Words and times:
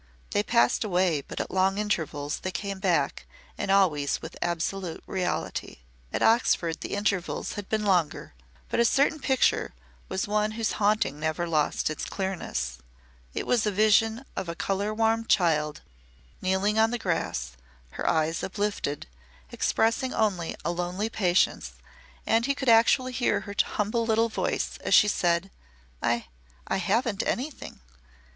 They 0.31 0.41
passed 0.41 0.83
away, 0.83 1.21
but 1.21 1.39
at 1.39 1.51
long 1.51 1.77
intervals 1.77 2.39
they 2.39 2.49
came 2.49 2.79
back 2.79 3.27
and 3.55 3.69
always 3.69 4.19
with 4.19 4.35
absolute 4.41 5.03
reality. 5.05 5.81
At 6.11 6.23
Oxford 6.23 6.81
the 6.81 6.95
intervals 6.95 7.53
had 7.53 7.69
been 7.69 7.85
longer 7.85 8.33
but 8.67 8.79
a 8.79 8.83
certain 8.85 9.19
picture 9.19 9.75
was 10.09 10.27
one 10.27 10.53
whose 10.53 10.71
haunting 10.81 11.19
never 11.19 11.47
lost 11.47 11.91
its 11.91 12.03
clearness. 12.05 12.79
It 13.35 13.45
was 13.45 13.67
a 13.67 13.71
vision 13.71 14.25
of 14.35 14.49
a 14.49 14.55
colour 14.55 14.91
warm 14.91 15.23
child 15.27 15.81
kneeling 16.41 16.79
on 16.79 16.89
the 16.89 16.97
grass, 16.97 17.51
her 17.91 18.09
eyes 18.09 18.41
uplifted, 18.41 19.05
expressing 19.51 20.15
only 20.15 20.55
a 20.65 20.71
lonely 20.71 21.11
patience, 21.11 21.73
and 22.25 22.47
he 22.47 22.55
could 22.55 22.69
actually 22.69 23.11
hear 23.11 23.41
her 23.41 23.53
humble 23.77 24.03
little 24.07 24.29
voice 24.29 24.79
as 24.81 24.95
she 24.95 25.07
said: 25.07 25.51
"I 26.01 26.25
I 26.67 26.77
haven't 26.77 27.21
anything." 27.21 27.81